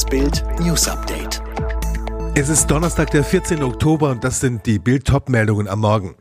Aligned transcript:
Das 0.00 0.08
Bild 0.08 0.42
News 0.58 0.88
Update. 0.88 1.42
Es 2.34 2.48
ist 2.48 2.68
Donnerstag, 2.70 3.10
der 3.10 3.22
14. 3.22 3.62
Oktober 3.62 4.10
und 4.10 4.24
das 4.24 4.40
sind 4.40 4.64
die 4.64 4.78
Bild-Top-Meldungen 4.78 5.68
am 5.68 5.80
Morgen. 5.80 6.14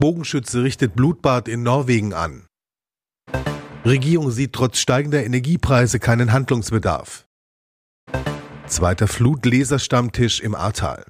Bogenschütze 0.00 0.64
richtet 0.64 0.96
Blutbad 0.96 1.46
in 1.46 1.62
Norwegen 1.62 2.12
an. 2.12 2.46
Regierung 3.84 4.32
sieht 4.32 4.52
trotz 4.52 4.78
steigender 4.78 5.24
Energiepreise 5.24 6.00
keinen 6.00 6.32
Handlungsbedarf. 6.32 7.24
Zweiter 8.66 9.06
Flutleserstammtisch 9.06 10.40
im 10.40 10.56
Ahrtal. 10.56 11.06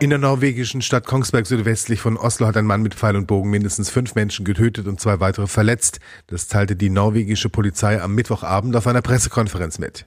In 0.00 0.08
der 0.08 0.18
norwegischen 0.18 0.80
Stadt 0.80 1.04
Kongsberg 1.04 1.46
südwestlich 1.46 2.00
von 2.00 2.16
Oslo 2.16 2.46
hat 2.46 2.56
ein 2.56 2.64
Mann 2.64 2.80
mit 2.80 2.94
Pfeil 2.94 3.16
und 3.16 3.26
Bogen 3.26 3.50
mindestens 3.50 3.90
fünf 3.90 4.14
Menschen 4.14 4.46
getötet 4.46 4.88
und 4.88 4.98
zwei 4.98 5.20
weitere 5.20 5.46
verletzt. 5.46 6.00
Das 6.26 6.48
teilte 6.48 6.74
die 6.74 6.88
norwegische 6.88 7.50
Polizei 7.50 8.00
am 8.00 8.14
Mittwochabend 8.14 8.74
auf 8.76 8.86
einer 8.86 9.02
Pressekonferenz 9.02 9.78
mit. 9.78 10.06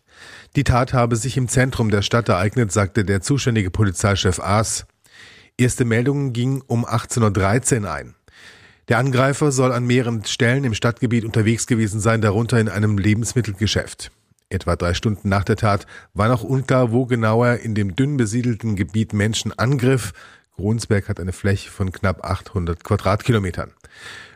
Die 0.55 0.63
Tat 0.63 0.93
habe 0.93 1.15
sich 1.15 1.37
im 1.37 1.47
Zentrum 1.47 1.91
der 1.91 2.01
Stadt 2.01 2.27
ereignet, 2.27 2.71
sagte 2.71 3.05
der 3.05 3.21
zuständige 3.21 3.69
Polizeichef 3.69 4.39
Aas. 4.39 4.87
Erste 5.59 5.85
Meldungen 5.85 6.33
gingen 6.33 6.63
um 6.65 6.87
18.13 6.87 7.83
Uhr 7.83 7.91
ein. 7.91 8.15
Der 8.87 8.97
Angreifer 8.97 9.51
soll 9.51 9.71
an 9.71 9.85
mehreren 9.85 10.25
Stellen 10.25 10.63
im 10.63 10.73
Stadtgebiet 10.73 11.23
unterwegs 11.23 11.67
gewesen 11.67 11.99
sein, 11.99 12.19
darunter 12.19 12.59
in 12.59 12.67
einem 12.67 12.97
Lebensmittelgeschäft. 12.97 14.11
Etwa 14.53 14.75
drei 14.75 14.93
Stunden 14.93 15.29
nach 15.29 15.43
der 15.43 15.55
Tat 15.55 15.87
war 16.13 16.27
noch 16.27 16.43
unklar, 16.43 16.91
wo 16.91 17.07
genau 17.07 17.43
er 17.43 17.61
in 17.61 17.73
dem 17.73 17.95
dünn 17.95 18.17
besiedelten 18.17 18.75
Gebiet 18.75 19.11
Menschen 19.11 19.51
angriff. 19.51 20.13
Gronsberg 20.55 21.09
hat 21.09 21.19
eine 21.19 21.33
Fläche 21.33 21.71
von 21.71 21.91
knapp 21.91 22.23
800 22.23 22.83
Quadratkilometern. 22.83 23.71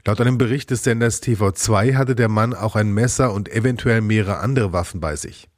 Laut 0.05 0.19
einem 0.19 0.39
Bericht 0.39 0.71
des 0.71 0.83
Senders 0.83 1.21
TV2 1.21 1.93
hatte 1.93 2.15
der 2.15 2.29
Mann 2.29 2.55
auch 2.55 2.75
ein 2.75 2.91
Messer 2.91 3.31
und 3.31 3.47
eventuell 3.49 4.01
mehrere 4.01 4.39
andere 4.39 4.73
Waffen 4.73 4.99
bei 4.99 5.15
sich. 5.15 5.49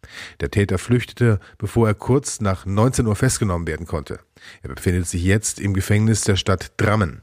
Der 0.41 0.51
Täter 0.51 0.77
flüchtete, 0.77 1.39
bevor 1.57 1.88
er 1.88 1.94
kurz 1.94 2.41
nach 2.41 2.66
19 2.66 3.07
Uhr 3.07 3.16
festgenommen 3.16 3.67
werden 3.67 3.88
konnte. 3.88 4.19
Er 4.61 4.73
befindet 4.73 5.07
sich 5.07 5.23
jetzt 5.23 5.61
im 5.61 5.73
Gefängnis 5.73 6.21
der 6.21 6.35
Stadt 6.35 6.73
Drammen. 6.75 7.21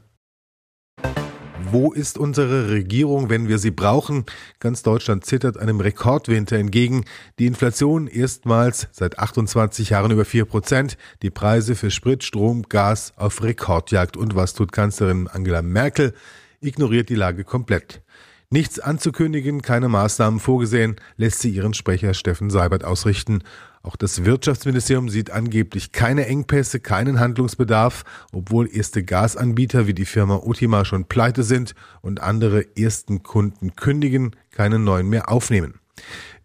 Wo 1.69 1.91
ist 1.91 2.17
unsere 2.17 2.69
Regierung, 2.69 3.29
wenn 3.29 3.49
wir 3.49 3.57
sie 3.57 3.71
brauchen? 3.71 4.23
Ganz 4.61 4.83
Deutschland 4.83 5.25
zittert 5.25 5.57
einem 5.57 5.81
Rekordwinter 5.81 6.55
entgegen. 6.55 7.03
Die 7.39 7.45
Inflation 7.45 8.07
erstmals 8.07 8.87
seit 8.93 9.19
28 9.19 9.89
Jahren 9.89 10.11
über 10.11 10.23
4 10.23 10.45
Prozent. 10.45 10.97
Die 11.21 11.29
Preise 11.29 11.75
für 11.75 11.91
Sprit, 11.91 12.23
Strom, 12.23 12.63
Gas 12.69 13.13
auf 13.17 13.43
Rekordjagd. 13.43 14.15
Und 14.15 14.33
was 14.33 14.53
tut 14.53 14.71
Kanzlerin 14.71 15.27
Angela 15.27 15.61
Merkel? 15.61 16.13
Ignoriert 16.61 17.09
die 17.09 17.15
Lage 17.15 17.43
komplett. 17.43 18.01
Nichts 18.49 18.79
anzukündigen, 18.79 19.61
keine 19.61 19.89
Maßnahmen 19.89 20.39
vorgesehen, 20.39 20.95
lässt 21.17 21.41
sie 21.41 21.49
ihren 21.49 21.73
Sprecher 21.73 22.13
Steffen 22.13 22.49
Seibert 22.49 22.85
ausrichten. 22.85 23.43
Auch 23.83 23.97
das 23.97 24.23
Wirtschaftsministerium 24.23 25.09
sieht 25.09 25.31
angeblich 25.31 25.91
keine 25.91 26.27
Engpässe, 26.27 26.79
keinen 26.79 27.19
Handlungsbedarf, 27.19 28.05
obwohl 28.31 28.73
erste 28.73 29.03
Gasanbieter 29.03 29.85
wie 29.85 29.93
die 29.93 30.05
Firma 30.05 30.37
Ultima 30.37 30.85
schon 30.85 31.05
pleite 31.05 31.43
sind 31.43 31.75
und 32.01 32.21
andere 32.21 32.77
ersten 32.77 33.21
Kunden 33.21 33.75
kündigen, 33.75 34.33
keinen 34.51 34.85
neuen 34.85 35.09
mehr 35.09 35.29
aufnehmen. 35.29 35.81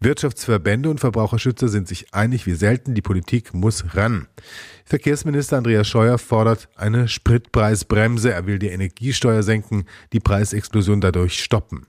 Wirtschaftsverbände 0.01 0.89
und 0.89 0.99
Verbraucherschützer 0.99 1.69
sind 1.69 1.87
sich 1.87 2.13
einig 2.13 2.45
wie 2.45 2.55
selten, 2.55 2.95
die 2.95 3.01
Politik 3.01 3.53
muss 3.53 3.95
ran. 3.95 4.27
Verkehrsminister 4.83 5.57
Andreas 5.57 5.87
Scheuer 5.87 6.17
fordert 6.17 6.67
eine 6.75 7.07
Spritpreisbremse. 7.07 8.33
Er 8.33 8.45
will 8.45 8.59
die 8.59 8.67
Energiesteuer 8.67 9.41
senken, 9.41 9.85
die 10.11 10.19
Preisexplosion 10.19 10.99
dadurch 10.99 11.41
stoppen. 11.41 11.85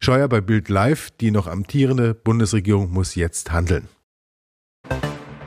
Scheuer 0.00 0.28
bei 0.28 0.40
Bild 0.40 0.68
Live, 0.68 1.10
die 1.20 1.30
noch 1.30 1.46
amtierende 1.46 2.14
Bundesregierung 2.14 2.90
muss 2.90 3.14
jetzt 3.14 3.52
handeln. 3.52 3.88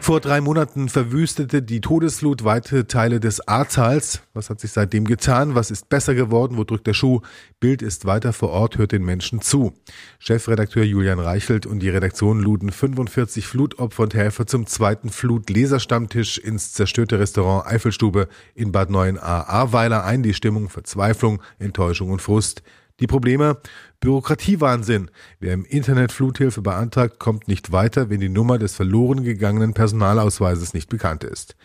Vor 0.02 0.20
drei 0.20 0.42
Monaten 0.42 0.90
verwüstete 0.90 1.62
die 1.62 1.80
Todesflut 1.80 2.44
weite 2.44 2.88
Teile 2.88 3.20
des 3.20 3.48
Ahrtals. 3.48 4.24
Was 4.34 4.50
hat 4.50 4.60
sich 4.60 4.72
seitdem 4.72 5.06
getan? 5.06 5.54
Was 5.54 5.70
ist 5.70 5.90
besser 5.90 6.16
geworden? 6.16 6.58
Wo 6.58 6.64
drückt 6.64 6.88
der 6.88 6.96
Schuh? 6.96 7.22
Bild 7.60 7.84
ist 7.84 8.08
weiter 8.08 8.34
vor 8.34 8.50
Ort, 8.50 8.80
hört 8.80 8.94
den 8.94 9.06
Menschen 9.06 9.42
zu. 9.42 9.74
Chefredakteur 10.18 10.84
Julian 10.84 11.20
Reichelt 11.20 11.68
und 11.68 11.82
die 11.82 11.90
Redaktion 11.90 12.40
luden 12.40 12.72
45 12.72 13.46
Flutopfer 13.46 14.02
und 14.02 14.16
Helfer 14.16 14.48
zum 14.48 14.66
zweiten 14.66 15.10
Flutleserstammtisch 15.10 16.40
ins 16.40 16.74
zerstörte 16.74 17.20
Restaurant 17.20 17.68
Eifelstube 17.68 18.28
in 18.56 18.72
Bad 18.72 18.90
9a 18.90 19.20
Ahrweiler 19.20 20.04
ein. 20.04 20.24
Die 20.24 20.34
Stimmung, 20.34 20.70
Verzweiflung, 20.70 21.44
Enttäuschung 21.60 22.10
und 22.10 22.24
Frust. 22.24 22.64
Die 23.02 23.08
Probleme? 23.08 23.58
Bürokratiewahnsinn. 24.00 25.10
Wer 25.40 25.54
im 25.54 25.66
Internet 25.66 26.12
Fluthilfe 26.12 26.62
beantragt, 26.62 27.20
kommt 27.20 27.48
nicht 27.48 27.72
weiter, 27.72 28.10
wenn 28.10 28.20
die 28.20 28.30
Nummer 28.30 28.60
des 28.60 28.76
verloren 28.76 29.24
gegangenen 29.24 29.74
Personalausweises 29.74 30.76
nicht 30.76 30.88
bekannt 30.88 31.24
ist. 31.24 31.56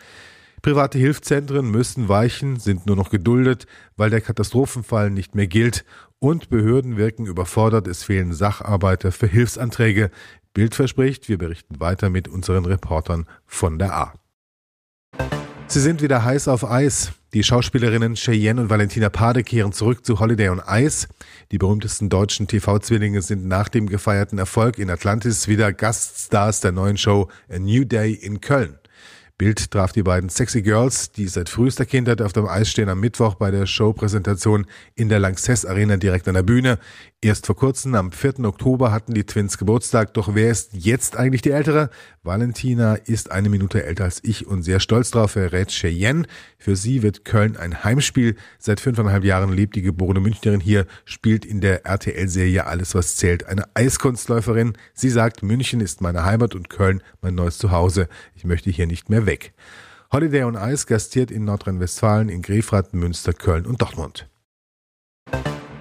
Private 0.63 0.99
Hilfszentren 0.99 1.71
müssen 1.71 2.09
weichen, 2.09 2.59
sind 2.59 2.87
nur 2.87 2.97
noch 2.97 3.11
geduldet, 3.11 3.67
weil 3.97 4.09
der 4.09 4.23
Katastrophenfall 4.23 5.11
nicht 5.11 5.35
mehr 5.35 5.47
gilt 5.47 5.85
und 6.19 6.49
Behörden 6.49 6.97
wirken 6.97 7.27
überfordert, 7.27 7.87
es 7.87 8.03
fehlen 8.03 8.33
Sacharbeiter 8.33 9.13
für 9.13 9.27
Hilfsanträge. 9.27 10.11
Bild 10.55 10.75
verspricht, 10.75 11.29
wir 11.29 11.37
berichten 11.37 11.81
weiter 11.81 12.09
mit 12.09 12.29
unseren 12.29 12.65
Reportern 12.65 13.27
von 13.45 13.79
der 13.79 13.95
A. 13.95 14.15
Sie 15.67 15.81
sind 15.81 16.01
wieder 16.01 16.25
heiß 16.25 16.49
auf 16.49 16.65
Eis. 16.65 17.13
Die 17.37 17.43
Schauspielerinnen 17.43 18.15
Cheyenne 18.15 18.63
und 18.63 18.71
Valentina 18.71 19.11
Pade 19.11 19.45
kehren 19.45 19.71
zurück 19.71 20.07
zu 20.07 20.21
Holiday 20.21 20.49
on 20.49 20.63
Ice. 20.67 21.07
Die 21.53 21.59
berühmtesten 21.59 22.09
deutschen 22.09 22.49
TV-Zwillinge 22.49 23.21
sind 23.21 23.47
nach 23.47 23.69
dem 23.69 23.91
gefeierten 23.91 24.39
Erfolg 24.39 24.79
in 24.79 24.89
Atlantis 24.89 25.47
wieder 25.47 25.71
Gaststars 25.75 26.63
der 26.63 26.73
neuen 26.73 26.97
Show 26.97 27.29
A 27.51 27.59
New 27.59 27.85
Day 27.85 28.15
in 28.15 28.41
Köln. 28.41 28.79
Bild 29.39 29.71
traf 29.71 29.93
die 29.93 30.03
beiden 30.03 30.31
Sexy 30.31 30.63
Girls, 30.63 31.13
die 31.13 31.29
seit 31.29 31.51
frühester 31.51 31.85
Kindheit 31.85 32.23
auf 32.23 32.33
dem 32.33 32.47
Eis 32.47 32.71
stehen, 32.71 32.89
am 32.89 33.01
Mittwoch 33.01 33.35
bei 33.35 33.51
der 33.51 33.67
Showpräsentation 33.67 34.65
in 34.95 35.11
der 35.11 35.19
Lanxess 35.19 35.67
Arena 35.67 35.99
direkt 35.99 36.27
an 36.27 36.35
der 36.35 36.43
Bühne. 36.43 36.79
Erst 37.21 37.45
vor 37.45 37.57
kurzem, 37.57 37.95
am 37.97 38.13
4. 38.13 38.41
Oktober, 38.45 38.93
hatten 38.93 39.13
die 39.13 39.25
Twins 39.25 39.59
Geburtstag. 39.59 40.15
Doch 40.15 40.35
wer 40.35 40.51
ist 40.51 40.73
jetzt 40.73 41.19
eigentlich 41.19 41.43
die 41.43 41.51
Ältere? 41.51 41.91
Valentina 42.23 42.95
ist 42.95 43.31
eine 43.31 43.51
Minute 43.51 43.85
älter 43.85 44.05
als 44.05 44.25
ich 44.25 44.47
und 44.47 44.63
sehr 44.63 44.81
stolz 44.81 45.11
darauf, 45.11 45.33
verrät 45.33 45.71
Cheyenne. 45.71 46.27
Für 46.57 46.75
sie 46.75 47.03
wird 47.03 47.27
Köln 47.27 47.59
ein 47.59 47.85
Heimspiel. 47.85 48.37
Seit 48.59 48.81
fünfeinhalb 48.81 49.23
Jahren 49.23 49.53
lebt 49.53 49.77
die 49.77 49.83
geborene 49.83 50.21
Münchnerin 50.21 50.61
hier, 50.61 50.87
spielt 51.05 51.45
in 51.45 51.61
der 51.61 51.85
RTL-Serie 51.85 52.67
Alles, 52.67 52.95
was 52.95 53.17
zählt, 53.17 53.47
eine 53.47 53.65
Eiskunstläuferin. 53.75 54.79
Sie 54.95 55.11
sagt, 55.11 55.43
München 55.43 55.81
ist 55.81 56.01
meine 56.01 56.25
Heimat 56.25 56.55
und 56.55 56.71
Köln 56.71 57.03
mein 57.21 57.35
neues 57.35 57.59
Zuhause. 57.59 58.09
Ich 58.35 58.45
möchte 58.45 58.71
hier 58.71 58.87
nicht 58.87 59.11
mehr 59.11 59.26
weg. 59.27 59.53
Holiday 60.13 60.45
on 60.45 60.55
Ice 60.55 60.87
gastiert 60.87 61.31
in 61.31 61.45
Nordrhein-Westfalen, 61.45 62.29
in 62.29 62.43
Grefrath, 62.43 62.95
Münster, 62.95 63.33
Köln 63.33 63.67
und 63.67 63.83
Dortmund. 63.83 64.29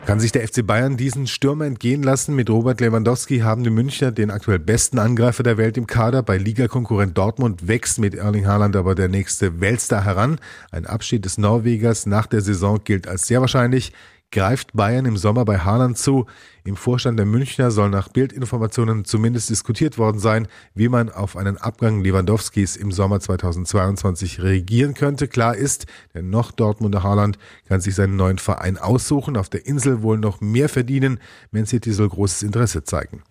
Kann 0.06 0.20
sich 0.20 0.32
der 0.32 0.48
FC 0.48 0.66
Bayern 0.66 0.98
diesen 0.98 1.26
Stürmer 1.26 1.66
entgehen 1.66 2.04
lassen? 2.04 2.36
Mit 2.36 2.48
Robert 2.52 2.80
Lewandowski 2.80 3.40
haben 3.40 3.64
die 3.64 3.72
Münchner 3.72 4.12
den 4.12 4.30
aktuell 4.30 4.60
besten 4.60 5.00
Angreifer 5.00 5.42
der 5.42 5.58
Welt 5.58 5.78
im 5.78 5.88
Kader. 5.88 6.22
Bei 6.22 6.38
Ligakonkurrent 6.38 7.18
Dortmund 7.18 7.68
wächst 7.68 7.98
mit 7.98 8.14
Erling 8.14 8.46
Haaland 8.46 8.76
aber 8.76 8.94
der 8.94 9.08
nächste 9.08 9.62
Weltstar 9.62 10.06
heran. 10.06 10.38
Ein 10.70 10.86
Abschied 10.86 11.26
des 11.26 11.40
Norwegers 11.40 12.06
nach 12.06 12.28
der 12.28 12.42
Saison 12.42 12.80
gilt 12.84 13.08
als 13.08 13.26
sehr 13.26 13.42
wahrscheinlich 13.42 13.94
greift 14.32 14.74
Bayern 14.74 15.06
im 15.06 15.18
Sommer 15.18 15.46
bei 15.46 15.60
Haaland 15.60 15.98
zu. 15.98 16.26
Im 16.64 16.76
Vorstand 16.76 17.18
der 17.18 17.26
Münchner 17.26 17.72
soll 17.72 17.90
nach 17.90 18.10
Bildinformationen 18.10 19.06
zumindest 19.06 19.50
diskutiert 19.50 19.98
worden 19.98 20.20
sein, 20.20 20.48
wie 20.74 20.90
man 20.90 21.10
auf 21.10 21.38
einen 21.38 21.58
Abgang 21.58 22.04
Lewandowskis 22.04 22.76
im 22.76 22.92
Sommer 22.92 23.20
2022 23.20 24.42
reagieren 24.42 24.94
könnte. 24.94 25.28
Klar 25.28 25.56
ist, 25.56 25.86
der 26.14 26.24
noch 26.24 26.52
Dortmunder 26.52 27.04
Haaland 27.04 27.38
kann 27.68 27.82
sich 27.82 27.96
seinen 27.96 28.16
neuen 28.16 28.40
Verein 28.40 28.78
aussuchen, 28.78 29.38
auf 29.38 29.50
der 29.50 29.66
Insel 29.66 30.02
wohl 30.02 30.18
noch 30.18 30.42
mehr 30.42 30.70
verdienen. 30.70 31.20
Man 31.52 31.66
City 31.66 31.94
soll 31.94 32.10
großes 32.10 32.44
Interesse 32.44 32.84
zeigen. 32.84 33.24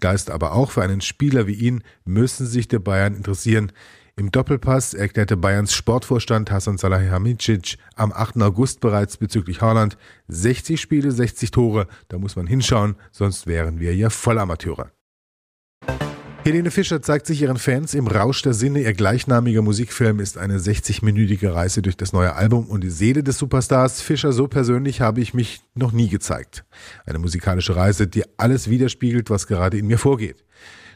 Klar 0.00 0.14
ist 0.14 0.30
aber 0.30 0.52
auch, 0.52 0.70
für 0.70 0.82
einen 0.82 1.00
Spieler 1.00 1.46
wie 1.46 1.54
ihn 1.54 1.82
müssen 2.04 2.46
sich 2.46 2.68
der 2.68 2.78
Bayern 2.78 3.14
interessieren. 3.14 3.72
Im 4.20 4.30
Doppelpass 4.30 4.92
erklärte 4.92 5.38
Bayerns 5.38 5.72
Sportvorstand 5.72 6.50
Hasan 6.50 6.76
Salihamidzic 6.76 7.78
am 7.96 8.12
8. 8.12 8.42
August 8.42 8.80
bereits 8.80 9.16
bezüglich 9.16 9.62
Haaland 9.62 9.96
60 10.28 10.78
Spiele, 10.78 11.10
60 11.10 11.50
Tore, 11.52 11.86
da 12.08 12.18
muss 12.18 12.36
man 12.36 12.46
hinschauen, 12.46 12.96
sonst 13.12 13.46
wären 13.46 13.80
wir 13.80 13.96
ja 13.96 14.10
Vollamateure. 14.10 14.90
Helene 16.44 16.70
Fischer 16.70 17.00
zeigt 17.00 17.26
sich 17.26 17.40
ihren 17.40 17.56
Fans 17.56 17.94
im 17.94 18.08
Rausch 18.08 18.42
der 18.42 18.52
Sinne. 18.52 18.82
Ihr 18.82 18.92
gleichnamiger 18.92 19.62
Musikfilm 19.62 20.20
ist 20.20 20.36
eine 20.36 20.58
60-minütige 20.58 21.54
Reise 21.54 21.80
durch 21.80 21.96
das 21.96 22.12
neue 22.12 22.34
Album 22.34 22.66
und 22.66 22.82
die 22.82 22.90
Seele 22.90 23.22
des 23.22 23.38
Superstars. 23.38 24.02
Fischer, 24.02 24.32
so 24.32 24.48
persönlich 24.48 25.00
habe 25.00 25.22
ich 25.22 25.32
mich 25.32 25.62
noch 25.74 25.92
nie 25.92 26.08
gezeigt. 26.08 26.66
Eine 27.06 27.20
musikalische 27.20 27.74
Reise, 27.74 28.06
die 28.06 28.24
alles 28.36 28.68
widerspiegelt, 28.68 29.30
was 29.30 29.46
gerade 29.46 29.78
in 29.78 29.86
mir 29.86 29.98
vorgeht. 29.98 30.44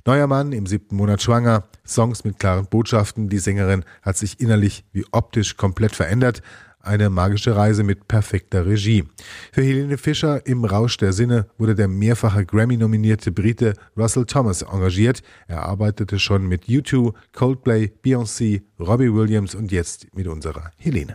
Neuer 0.07 0.27
Mann 0.27 0.53
im 0.53 0.67
siebten 0.67 0.97
Monat 0.97 1.23
schwanger, 1.23 1.65
Songs 1.87 2.25
mit 2.25 2.39
klaren 2.39 2.67
Botschaften. 2.67 3.31
Die 3.31 3.39
Sängerin 3.39 3.87
hat 4.03 4.19
sich 4.19 4.39
innerlich 4.39 4.85
wie 4.93 5.07
optisch 5.13 5.57
komplett 5.57 5.97
verändert. 5.97 6.43
Eine 6.81 7.09
magische 7.09 7.57
Reise 7.57 7.85
mit 7.85 8.07
perfekter 8.07 8.67
Regie. 8.67 9.05
Für 9.51 9.63
Helene 9.63 9.97
Fischer 9.97 10.47
im 10.47 10.67
Rausch 10.67 10.99
der 10.99 11.15
Sinne 11.15 11.47
wurde 11.57 11.75
der 11.75 11.89
mehrfache 11.89 12.45
Grammy-nominierte 12.45 13.33
Brite 13.33 13.73
Russell 13.97 14.27
Thomas 14.27 14.61
engagiert. 14.61 15.23
Er 15.49 15.63
arbeitete 15.63 16.19
schon 16.19 16.47
mit 16.47 16.65
U2, 16.65 17.15
Coldplay, 17.33 17.91
Beyoncé, 18.05 18.61
Robbie 18.79 19.15
Williams 19.15 19.55
und 19.55 19.73
jetzt 19.73 20.15
mit 20.15 20.27
unserer 20.27 20.71
Helene. 20.77 21.15